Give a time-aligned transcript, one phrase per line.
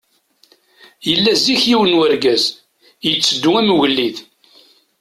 [1.09, 2.43] Yella zik yiwen n urgaz,
[3.07, 4.17] yetteddu am ugellid.